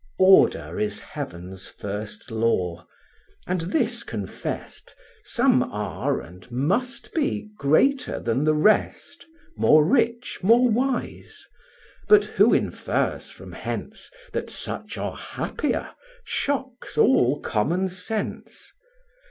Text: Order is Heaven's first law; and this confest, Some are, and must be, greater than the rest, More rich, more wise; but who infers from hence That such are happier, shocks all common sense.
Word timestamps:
Order 0.17 0.79
is 0.79 0.99
Heaven's 0.99 1.67
first 1.67 2.31
law; 2.31 2.87
and 3.45 3.61
this 3.61 4.01
confest, 4.01 4.95
Some 5.25 5.61
are, 5.61 6.19
and 6.21 6.49
must 6.49 7.13
be, 7.13 7.51
greater 7.55 8.19
than 8.19 8.43
the 8.43 8.55
rest, 8.55 9.27
More 9.55 9.85
rich, 9.85 10.39
more 10.41 10.67
wise; 10.67 11.45
but 12.07 12.25
who 12.25 12.51
infers 12.51 13.29
from 13.29 13.51
hence 13.51 14.09
That 14.33 14.49
such 14.49 14.97
are 14.97 15.15
happier, 15.15 15.91
shocks 16.23 16.97
all 16.97 17.39
common 17.39 17.87
sense. 17.87 18.73